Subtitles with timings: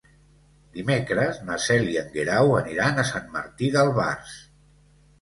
[0.77, 4.39] Dimecres na Cel i en Guerau aniran a Sant Martí d'Albars.